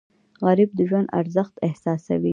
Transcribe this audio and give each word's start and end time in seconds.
غریب 0.45 0.69
د 0.77 0.79
ژوند 0.89 1.07
ارزښت 1.19 1.55
احساسوي 1.67 2.29